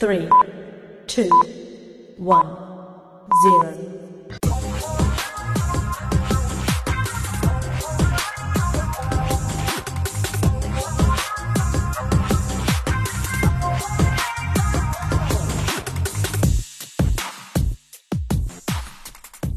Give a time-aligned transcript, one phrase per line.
[0.00, 0.26] three,
[1.06, 1.28] two,
[2.16, 2.46] one,
[3.42, 3.76] zero.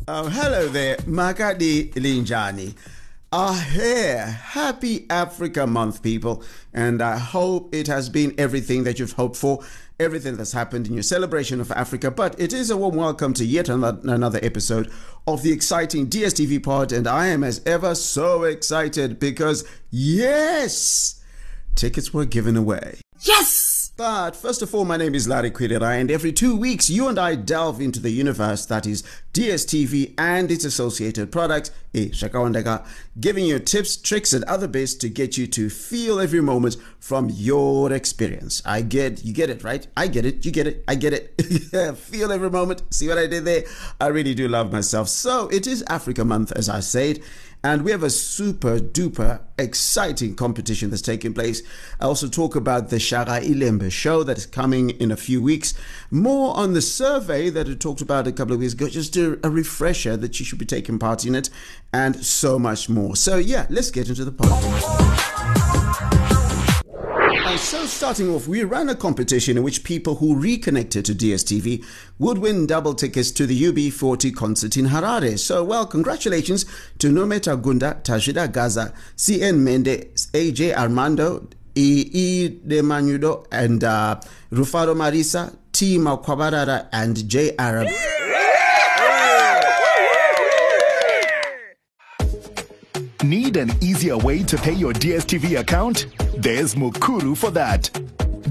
[0.06, 2.76] Oh, hello there, Makadi Linjani.
[3.36, 4.28] Ah, here.
[4.28, 6.44] Happy Africa Month, people.
[6.72, 9.64] And I hope it has been everything that you've hoped for,
[10.00, 12.12] everything that's happened in your celebration of Africa.
[12.12, 14.92] But it is a warm welcome to yet another, another episode
[15.26, 16.92] of the exciting DSTV pod.
[16.92, 21.20] And I am, as ever, so excited because, yes,
[21.74, 23.02] tickets were given away.
[23.22, 23.83] Yes!
[23.96, 27.20] But first of all, my name is Larry Kwirirayi, and every two weeks, you and
[27.20, 32.88] I delve into the universe that is DSTV and its associated products, Shakawandega,
[33.20, 37.30] giving you tips, tricks, and other bits to get you to feel every moment from
[37.30, 38.64] your experience.
[38.66, 39.86] I get, you get it, right?
[39.96, 41.40] I get it, you get it, I get it.
[41.98, 42.82] feel every moment.
[42.92, 43.64] See what I did there?
[44.02, 45.08] I really do love myself.
[45.08, 47.20] So it is Africa Month, as I said.
[47.66, 51.62] And we have a super duper exciting competition that's taking place.
[52.00, 55.74] I also talk about the Shaka Ilembe show that is coming in a few weeks.
[56.12, 59.40] More on the survey that I talked about a couple of weeks ago, just a,
[59.46, 61.50] a refresher that you should be taking part in it,
[61.94, 63.16] and so much more.
[63.16, 66.23] So, yeah, let's get into the pod.
[67.46, 71.86] And so, starting off, we ran a competition in which people who reconnected to DSTV
[72.18, 75.38] would win double tickets to the UB40 concert in Harare.
[75.38, 76.66] So, well, congratulations
[77.00, 82.10] to Nometa Gunda, Tajida Gaza, CN Mende, AJ Armando, E.
[82.14, 82.48] E.
[82.48, 84.20] De Manudo, and uh,
[84.52, 85.98] Rufaro Marisa, T.
[85.98, 87.56] Makwabarara, and J.
[87.58, 87.90] Arab.
[93.24, 96.08] Need an easier way to pay your DSTV account?
[96.36, 97.90] There's Mukuru for that.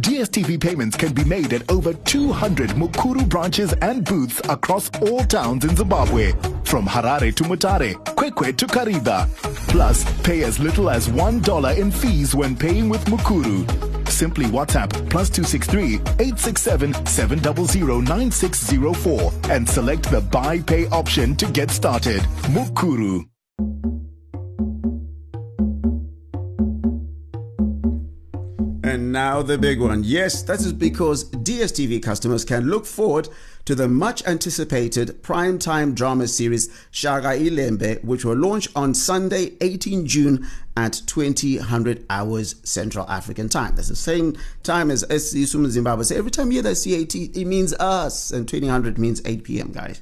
[0.03, 5.65] DSTV payments can be made at over 200 Mukuru branches and booths across all towns
[5.65, 6.33] in Zimbabwe,
[6.65, 9.29] from Harare to Mutare, Kwekwe to Kariba.
[9.69, 13.67] Plus, pay as little as $1 in fees when paying with Mukuru.
[14.09, 21.71] Simply WhatsApp plus 263 867 700 9604 and select the buy pay option to get
[21.71, 22.21] started.
[22.55, 23.32] Mukuru.
[29.13, 30.05] Now the big one.
[30.05, 33.29] Yes, that is because DSTV customers can look forward
[33.67, 40.07] to the much anticipated primetime drama series Shaka Ilembe, which will launch on Sunday, 18
[40.07, 43.77] June at 2000 hours Central African time.
[43.77, 46.05] That's the same time as SC Sumu Zimbabwe.
[46.05, 49.73] So every time you hear that CAT, it means us, and 2000 means 8 p.m.,
[49.73, 50.01] guys.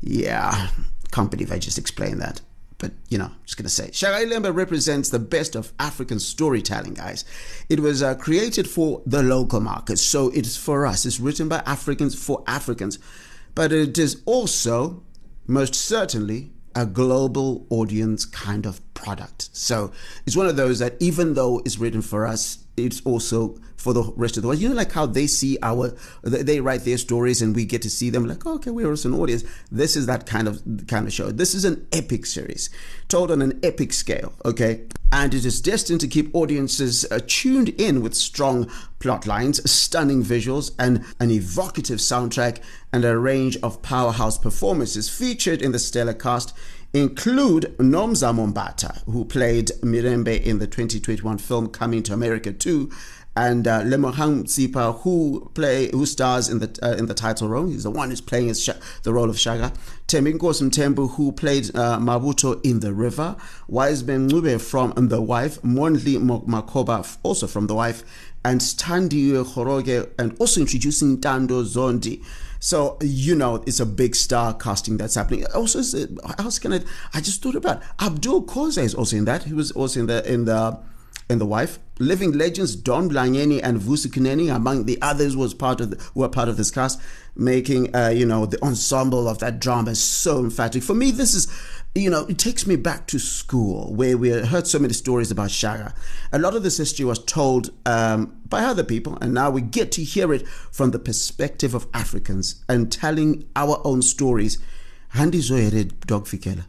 [0.00, 0.68] Yeah,
[1.10, 2.42] can't believe I just explained that
[2.78, 6.94] but you know, I'm just gonna say, Shaka Ilembe represents the best of African storytelling,
[6.94, 7.24] guys.
[7.68, 11.06] It was uh, created for the local market, so it's for us.
[11.06, 12.98] It's written by Africans for Africans,
[13.54, 15.02] but it is also,
[15.46, 19.48] most certainly, a global audience kind of product.
[19.52, 19.92] So
[20.26, 24.02] it's one of those that even though it's written for us, it's also for the
[24.16, 24.60] rest of the world.
[24.60, 27.90] You know, like how they see our, they write their stories and we get to
[27.90, 28.26] see them.
[28.26, 29.44] Like, oh, okay, we're also an audience.
[29.70, 31.30] This is that kind of kind of show.
[31.30, 32.70] This is an epic series,
[33.08, 34.32] told on an epic scale.
[34.44, 39.70] Okay, and it is destined to keep audiences uh, tuned in with strong plot lines,
[39.70, 42.58] stunning visuals, and an evocative soundtrack,
[42.92, 46.54] and a range of powerhouse performances featured in the stellar cast
[47.00, 52.90] include Nomzamo Mbatha, who played Mirembe in the 2021 film Coming to America 2,
[53.36, 57.66] and uh, Lemogang Tsipa, who play who stars in the uh, in the title role.
[57.66, 58.70] He's the one who's playing his
[59.02, 59.72] the role of Shaka.
[60.08, 63.36] Thembinkosi Mthembu, who played uh, Mabuto in The River.
[63.68, 65.60] Wiseman Mncube from The Wife.
[65.62, 68.04] Mondli Makhoba, also from The Wife.
[68.44, 72.22] And Standi Khoroge, and also introducing Tando Zondi.
[72.66, 75.46] So you know it's a big star casting that's happening.
[75.54, 75.82] Also,
[76.24, 76.80] how else can I?
[77.14, 79.44] I just thought about Abdul Khoza is also in that.
[79.44, 80.76] He was also in the in the
[81.30, 81.78] in the wife.
[82.00, 86.28] Living legends Don Mlangeni and Vusi Kunene, among the others, was part of the, were
[86.28, 87.00] part of this cast,
[87.36, 90.82] making uh, you know the ensemble of that drama so emphatic.
[90.82, 91.46] For me, this is
[91.96, 95.50] you know it takes me back to school where we heard so many stories about
[95.50, 95.94] Shaka.
[96.32, 99.92] A lot of this history was told um, by other people, and now we get
[99.92, 104.58] to hear it from the perspective of Africans and telling our own stories.
[105.10, 106.66] Handy Zoyere Doc Vikela.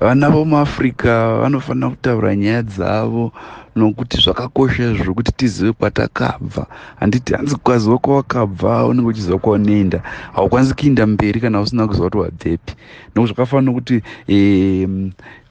[0.00, 3.32] vana vomuafrica vanofanira kutaura nyaya dzavo
[3.76, 6.66] nokuti zvakakosha izvo kuti tizive kwatakabva
[7.00, 10.02] handiti hanzi kukaziva kwawakabva unenge uchiziva kwaunoenda
[10.32, 12.72] haukwanisi kuinda mberi kana usina kuziva kuti wabvepi.
[13.14, 14.02] Nokuti zvakafanira nokuti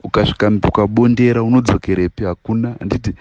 [0.03, 2.75] ukasvika ukabondera unodzokerepi hakuna.
[2.79, 3.13] Handiti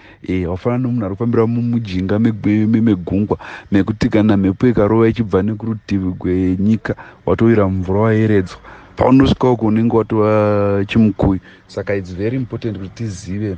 [0.47, 3.37] wafanana nomunhu ari kufambira mumujinga megungwa
[3.71, 6.95] mekuti kana mhepo ikarova ichibva nekurutivi gwenyika
[7.25, 8.59] watowira mumvura waeredzwa.
[8.95, 13.57] Paunosvika uko unenge watova chimukuyu saka its very important kuti tizive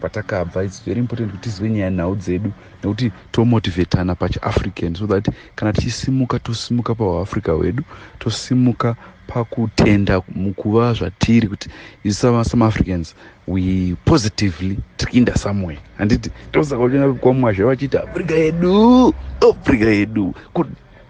[0.00, 2.52] kwatakabva its very important kuti tizive nyaya nhau dzedu
[2.82, 7.84] nekuti tomotivetana pachiafrican so that kana tichisimuka tosimuka pauafrica hwedu
[8.18, 8.96] tosimuka
[9.26, 11.68] pakutenda mukuva zvatiri kuti
[12.04, 13.14] isu samaafricans
[13.46, 15.80] we positively tiriinda somewhere.
[15.94, 19.14] Handiti ndosaka uchiona kwamwazha vachiti afrika yedu
[19.50, 20.34] afrika yedu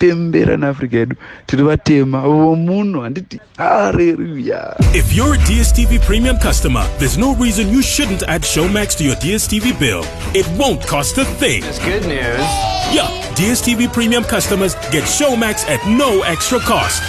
[0.02, 1.16] kutembera neafrica yedu
[1.46, 7.82] tiri vatema vomuno handiti haleluya If you're a DSTV premium customer, there's no reason you
[7.82, 10.04] shouldn't add Showmax to your DSTV bill.
[10.34, 11.62] It won't cost a thing.
[11.64, 12.46] It's good news.
[12.93, 17.02] Yeah, DSTV premium customers get Showmax at no extra cost.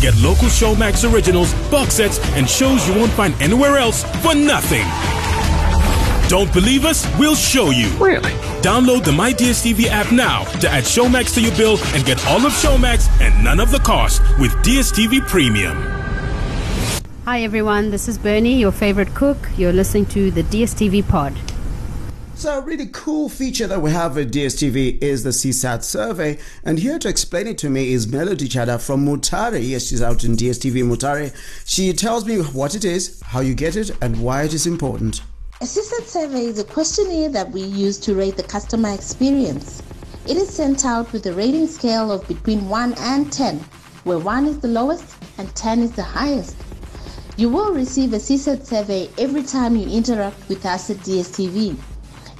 [0.00, 4.86] Get local Showmax originals, box sets, and shows you won't find anywhere else for nothing.
[6.34, 7.06] Don't believe us?
[7.16, 7.88] We'll show you.
[7.90, 8.32] Really?
[8.60, 12.44] Download the My DSTV app now to add Showmax to your bill and get all
[12.44, 15.76] of Showmax and none of the cost with DSTV Premium.
[17.24, 19.48] Hi everyone, this is Bernie, your favorite cook.
[19.56, 21.38] You're listening to the DSTV pod.
[22.34, 26.40] So, a really cool feature that we have at DSTV is the CSAT survey.
[26.64, 29.64] And here to explain it to me is Melody Chada from Mutare.
[29.64, 31.32] Yes, she's out in DSTV Mutare.
[31.64, 35.20] She tells me what it is, how you get it, and why it is important.
[35.60, 39.82] A CSAT survey is a questionnaire that we use to rate the customer experience.
[40.26, 43.60] It is sent out with a rating scale of between 1 and 10,
[44.02, 45.04] where 1 is the lowest
[45.38, 46.56] and 10 is the highest.
[47.36, 51.76] You will receive a CSAT survey every time you interact with us at DSTV.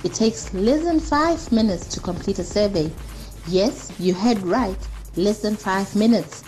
[0.02, 2.90] It takes less than 5 minutes to complete a survey.
[3.46, 6.42] Yes, you heard right, less than 5 minutes.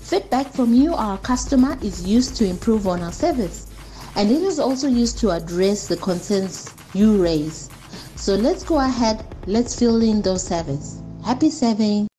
[0.00, 3.69] Feedback from you, our customer, is used to improve on our service
[4.16, 7.70] and it is also used to address the concerns you raise.
[8.16, 11.00] So let's go ahead, let's fill in those surveys.
[11.24, 12.09] Happy surveying.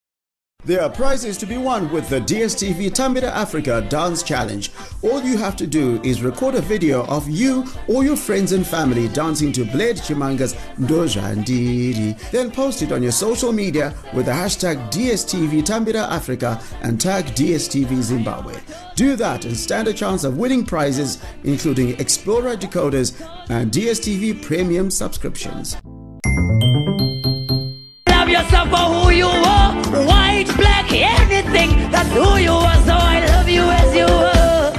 [0.64, 4.70] There are prizes to be won with the DSTV Tambira Africa Dance Challenge.
[5.02, 8.64] All you have to do is record a video of you or your friends and
[8.64, 12.16] family dancing to Blade Chimanga's Ndoja Ndiri.
[12.30, 17.24] Then post it on your social media with the hashtag DSTV Tambira Africa and tag
[17.34, 18.54] DSTV Zimbabwe.
[18.94, 23.20] Do that and stand a chance of winning prizes including Explora decoders
[23.50, 25.76] and DSTV premium subscriptions.
[28.08, 29.41] Love yourself for who you
[30.94, 31.90] anything.
[31.90, 32.80] That's who you are.
[32.84, 34.72] So I love you as you are.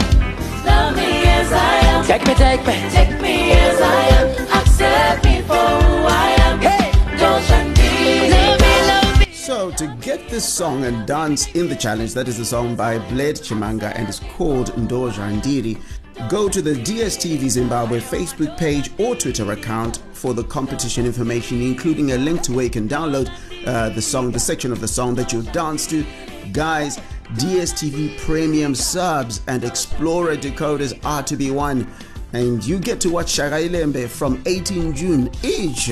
[0.65, 2.05] Love me as I am.
[2.05, 4.27] Take me, take me, take me as I am.
[4.61, 6.59] Accept me for who I am.
[6.61, 8.29] Hey, don't me.
[8.29, 9.25] Love me, love me.
[9.33, 12.99] So, to get this song and dance in the challenge, that is the song by
[13.09, 15.77] Blade Chimanga and it's called Ndoja Ndiri.
[16.29, 22.11] Go to the DSTV Zimbabwe Facebook page or Twitter account for the competition information, including
[22.11, 23.29] a link to where you can download
[23.67, 26.05] uh, the song, the section of the song that you'll dance to.
[26.51, 26.99] Guys,
[27.33, 31.91] DSTV Premium subs and Explora decoders are to be won.
[32.31, 35.91] And you get to watch Shaka Ilembe from 18 June each.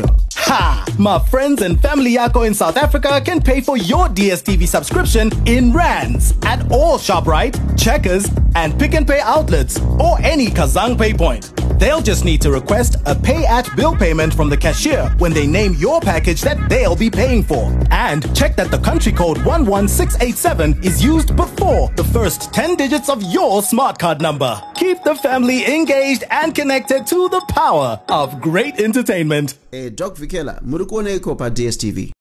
[0.51, 0.85] Ha!
[0.99, 5.71] My friends and family Yako in South Africa can pay for your DSTV subscription in
[5.71, 11.53] rands at all ShopRite, Checkers, and Pick n Pay outlets or any Kazang Pay point.
[11.79, 15.47] They'll just need to request a pay at bill payment from the cashier when they
[15.47, 17.71] name your package that they'll be paying for.
[17.89, 23.23] And check that the country code 11687 is used before the first 10 digits of
[23.23, 24.61] your smart card number.
[24.75, 29.55] Keep the family engaged and connected to the power of great entertainment.
[29.73, 32.11] Eh, Doc Vikela, muri kuoneko pa DSTV.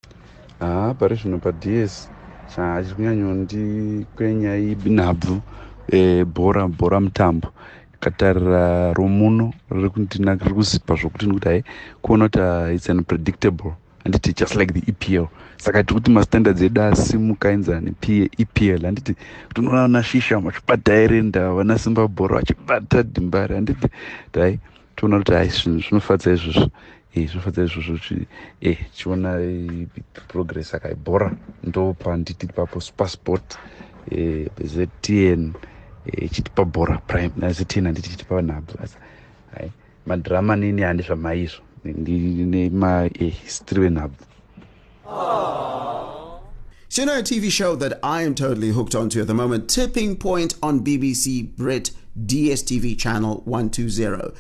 [0.61, 2.09] haa pari zvino pads
[2.54, 5.40] chiri kunyanyondikwenya inhabvu
[5.88, 7.49] eh, bhora bhora mutambo.
[8.00, 11.64] Katarira romuno riri kuzipa zvokuti ndikuti hai
[12.02, 13.73] kuona kuti ah, its unpredictable.
[14.04, 15.26] Handiti just like the epl
[15.57, 17.95] saka tikuti mastandards edu asimuka enzani
[18.38, 19.14] epl handiti
[19.49, 23.54] kuti unoona shisha vachibata irenda vana simba bhora vachibata dhimbari.
[23.54, 23.88] Handiti
[24.35, 24.59] hai
[24.97, 26.71] toona kuti hai zvinhu zvinofadza izvozvo
[27.14, 27.99] zvinofadza izvozvo
[28.61, 29.35] e chiona
[30.29, 31.33] progress aka bhora
[31.64, 33.59] ndopa nditi papo supersport
[34.64, 35.52] ztn
[36.05, 38.97] ichitipa bhora prime naztn handiti ichitipa nhabvu asi
[39.55, 39.71] hai
[40.07, 44.25] madhirama nini handi zvamaizvo nemahistory wenhabvu
[46.93, 49.71] So, you know, a TV show that I am totally hooked onto at the moment,
[49.71, 54.35] Tipping Point on BBC Brit DSTV channel 120.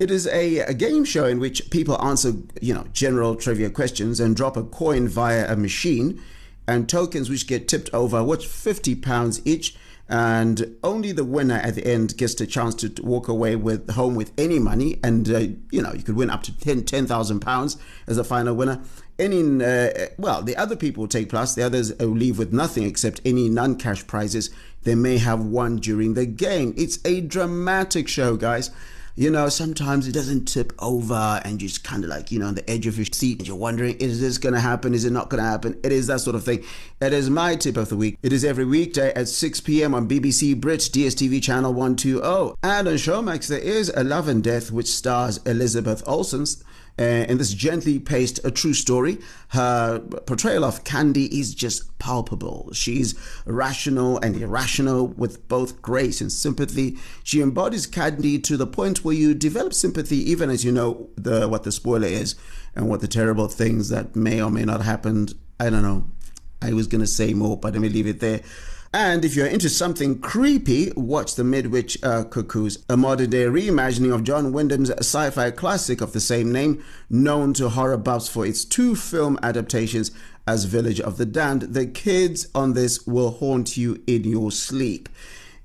[0.00, 4.18] It is a, a, game show in which people answer, you know, general trivia questions
[4.18, 6.22] and drop a coin via a machine
[6.66, 9.76] and tokens which get tipped over, what, 50 pounds each.
[10.08, 14.14] And only the winner at the end gets the chance to walk away with home
[14.14, 14.98] with any money.
[15.04, 15.38] And, uh,
[15.70, 17.76] you know, you could win up to 10,000 10, pounds
[18.06, 18.80] as a final winner.
[19.18, 23.50] Any, uh, well, the other people take plus, the others leave with nothing except any
[23.50, 24.48] non cash prizes
[24.84, 26.72] they may have won during the game.
[26.78, 28.70] It's a dramatic show, guys
[29.14, 32.46] you know, sometimes it doesn't tip over and you're just kind of like, you know,
[32.46, 33.38] on the edge of your seat.
[33.38, 34.94] And you're wondering, is this going to happen?
[34.94, 35.78] Is it not going to happen?
[35.82, 36.64] It is that sort of thing.
[37.00, 38.18] It is my tip of the week.
[38.22, 39.94] It is every weekday at 6 p.m.
[39.94, 42.54] on BBC Brit, DSTV channel 120.
[42.62, 46.46] And on Showmax, there is A Love and Death, which stars Elizabeth Olsen.
[47.00, 49.16] Uh, in this gently paced a true story.
[49.48, 52.68] Her portrayal of Candy is just palpable.
[52.74, 53.14] She's
[53.46, 56.98] rational and irrational with both grace and sympathy.
[57.24, 61.48] She embodies Candy to the point where you develop sympathy even as you know the
[61.48, 62.34] what the spoiler is
[62.74, 65.28] and what the terrible things that may or may not happen.
[65.58, 66.06] I don't know.
[66.62, 68.40] I was going to say more, but let me leave it there.
[68.92, 74.12] And if you're into something creepy, watch The Midwich uh, Cuckoos, a modern day reimagining
[74.12, 78.44] of John Wyndham's sci fi classic of the same name, known to horror buffs for
[78.44, 80.10] its two film adaptations
[80.44, 81.74] as Village of the Damned.
[81.74, 85.08] The kids on this will haunt you in your sleep.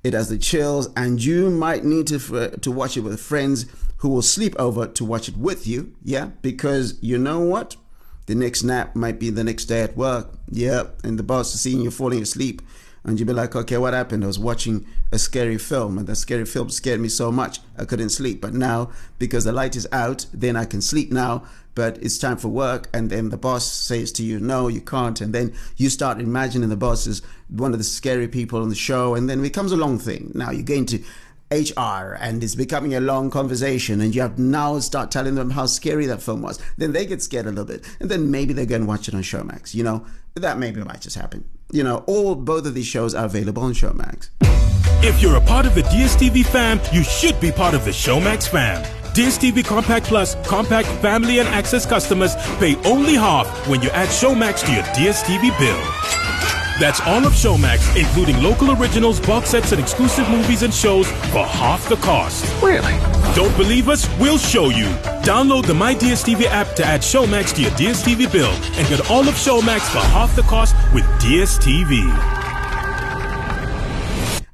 [0.06, 3.66] It has the chills, and you might need to, uh, to watch it with friends
[3.98, 5.96] who will sleep over to watch it with you.
[6.04, 7.76] Yeah, because you know what?
[8.28, 10.30] The next nap might be the next day at work.
[10.48, 12.62] Yeah, and the boss is seeing you falling asleep
[13.06, 14.24] and you'd be like, okay, what happened?
[14.24, 17.86] I was watching a scary film, and the scary film scared me so much I
[17.86, 18.42] couldn't sleep.
[18.42, 21.44] But now, because the light is out, then I can sleep now.
[21.76, 25.20] But it's time for work, and then the boss says to you, no, you can't.
[25.22, 28.76] And then you start imagining the boss is one of the scary people on the
[28.76, 30.32] show, and then it becomes a long thing.
[30.34, 31.04] Now you're going to
[31.52, 35.68] HR and it's becoming a long conversation and you have now start telling them how
[35.68, 36.60] scary that film was.
[36.78, 39.14] Then they get scared a little bit and then maybe they go and watch it
[39.14, 39.76] on Showmax.
[39.76, 41.46] You know, that maybe might just happen.
[41.76, 44.30] You know, all both of these shows are available on Showmax.
[45.04, 48.48] If you're a part of the DSTV fam, you should be part of the Showmax
[48.48, 48.82] fam.
[49.14, 54.66] DSTV Compact Plus, Compact Family and Access customers pay only half when you add Showmax
[54.66, 56.25] to your DSTV bill.
[56.78, 61.46] That's all of Showmax, including local originals, box sets, and exclusive movies and shows for
[61.46, 62.46] half the cost.
[62.62, 62.92] Really?
[63.34, 64.10] Don't believe us?
[64.20, 64.88] We'll show you.
[65.24, 69.26] Download the My DSTV app to add Showmax to your DSTV bill and get all
[69.26, 72.44] of Showmax for half the cost with DSTV.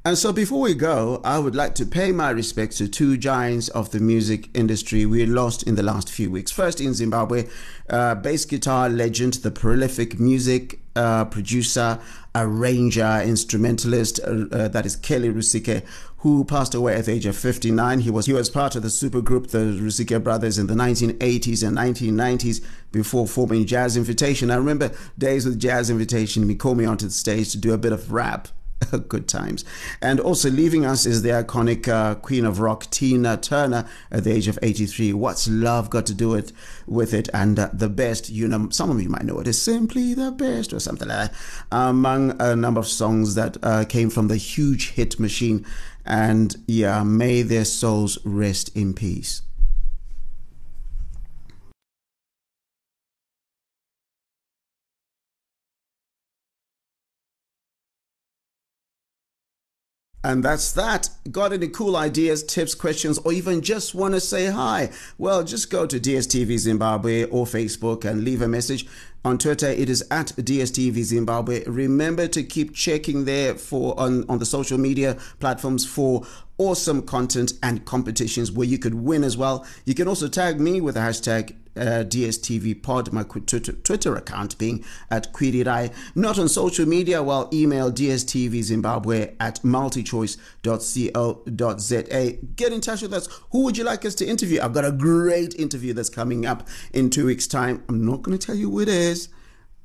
[0.03, 3.67] And so before we go, I would like to pay my respects to two giants
[3.69, 6.51] of the music industry we lost in the last few weeks.
[6.51, 7.47] First, in Zimbabwe,
[7.89, 11.99] uh, bass guitar legend, the prolific music uh, producer,
[12.35, 15.83] arranger, instrumentalist, uh, uh, that is Kelly Rusike,
[16.17, 17.99] who passed away at the age of 59.
[17.99, 21.77] He was he was part of the supergroup, the Rusike Brothers, in the 1980s and
[21.77, 24.51] 1990s before forming Jazz Invitation.
[24.51, 26.47] I remember days with Jazz Invitation.
[26.47, 28.47] He called me onto the stage to do a bit of rap
[28.97, 29.65] good times.
[30.01, 34.31] And also leaving us is the iconic uh, Queen of Rock, Tina Turner, at the
[34.31, 35.13] age of 83.
[35.13, 36.51] What's love got to do it
[36.87, 37.29] with it?
[37.33, 40.31] And uh, the best, you know, some of you might know it is simply the
[40.31, 41.37] best or something like that,
[41.71, 45.65] among a number of songs that uh, came from the huge hit machine.
[46.05, 49.43] And yeah, may their souls rest in peace.
[60.23, 61.09] And that's that.
[61.31, 64.91] Got any cool ideas, tips, questions, or even just want to say hi?
[65.17, 68.85] Well, just go to DSTV Zimbabwe or Facebook and leave a message.
[69.23, 71.63] On Twitter, it is at DSTV Zimbabwe.
[71.65, 76.23] Remember to keep checking there for on, on the social media platforms for
[76.61, 79.65] awesome content and competitions where you could win as well.
[79.83, 84.85] You can also tag me with the hashtag uh, DSTV Pod, my Twitter, account being
[85.09, 85.91] at Kwirirai.
[86.13, 92.37] Not on social media, well, email DSTV Zimbabwe at multichoice.co.za.
[92.55, 93.27] Get in touch with us.
[93.51, 94.61] Who would you like us to interview?
[94.61, 97.83] I've got a great interview that's coming up in two weeks' time.
[97.89, 99.29] I'm not going to tell you who it is.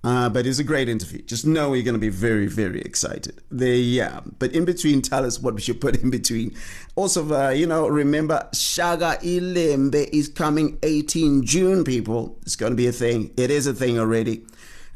[0.06, 1.20] Uh, but it's a great interview.
[1.22, 3.42] Just know you're going to be very, very excited.
[3.50, 4.20] There, yeah.
[4.38, 6.54] But in between, tell us what we should put in between.
[6.94, 12.38] Also, uh, you know, remember Shaka Ilembe is coming 18 June, people.
[12.42, 13.32] It's going to be a thing.
[13.36, 14.46] It is a thing already.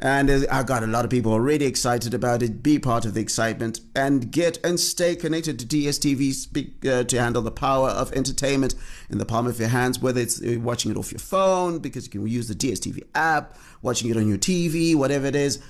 [0.01, 2.63] And I got a lot of people already excited about it.
[2.63, 7.43] Be part of the excitement and get and stay connected to DSTV uh, to handle
[7.43, 8.75] the power of entertainment
[9.11, 12.07] in the palm of your hands, whether it's uh, watching it off your phone because
[12.07, 15.61] you can use the DSTV app, watching it on your TV, whatever it is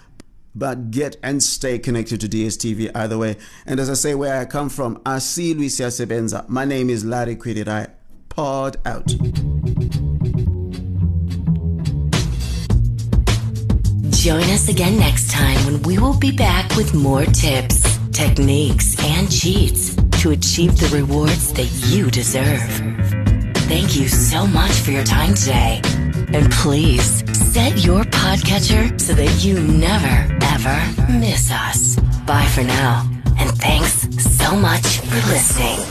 [0.54, 3.37] but get and stay connected to DSTV either way.
[3.66, 6.49] And as I say, where I come from, Asi Luisia Sebenza.
[6.49, 7.90] My name is Larry Kwirirayi.
[8.28, 10.00] Pod out.
[14.20, 19.32] Join us again next time when we will be back with more tips, techniques, and
[19.32, 22.60] cheats to achieve the rewards that you deserve.
[23.64, 25.80] Thank you so much for your time today.
[26.34, 31.96] And please set your podcatcher so that you never, ever miss us.
[32.26, 33.08] Bye for now.
[33.38, 35.89] And thanks so much for listening.